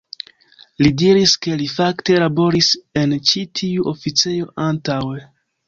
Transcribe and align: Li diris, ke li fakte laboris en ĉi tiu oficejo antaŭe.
Li 0.85 0.91
diris, 1.01 1.33
ke 1.47 1.53
li 1.59 1.67
fakte 1.73 2.17
laboris 2.25 2.71
en 3.03 3.15
ĉi 3.33 3.45
tiu 3.63 3.89
oficejo 3.95 4.51
antaŭe. 4.69 5.25